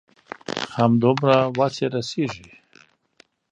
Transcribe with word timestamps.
همدومره 0.75 1.37
وس 1.57 1.75
يې 1.81 1.87
رسيږي. 1.93 2.47